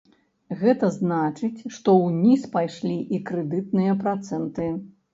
Гэта 0.61 0.89
значыць, 0.95 1.61
што 1.77 1.95
ўніз 2.07 2.49
пайшлі 2.57 2.99
і 3.15 3.23
крэдытныя 3.31 4.01
працэнты. 4.05 4.77